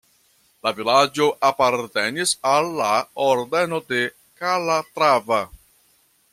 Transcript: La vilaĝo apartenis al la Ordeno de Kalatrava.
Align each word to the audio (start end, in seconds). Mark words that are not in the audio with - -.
La 0.67 0.69
vilaĝo 0.77 1.27
apartenis 1.49 2.33
al 2.53 2.71
la 2.79 2.89
Ordeno 3.27 3.83
de 3.93 4.03
Kalatrava. 4.43 5.43